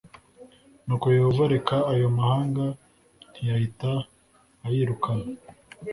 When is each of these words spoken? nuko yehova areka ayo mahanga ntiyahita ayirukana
nuko 0.85 1.05
yehova 1.15 1.41
areka 1.47 1.77
ayo 1.93 2.07
mahanga 2.17 2.65
ntiyahita 3.31 3.91
ayirukana 4.65 5.27